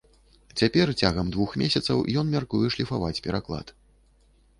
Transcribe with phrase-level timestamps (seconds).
[0.59, 3.67] Цяпер цягам двух месяцаў ён мяркуе шліфаваць пераклад.